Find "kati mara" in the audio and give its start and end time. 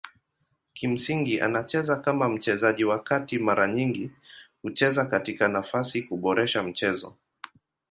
3.03-3.67